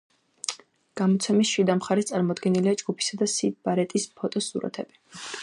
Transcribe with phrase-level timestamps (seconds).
[1.01, 5.03] გამოცემის შიდა მხარეს წარმოდგენილია ჯგუფისა და სიდ ბარეტის ფოტოსურათები.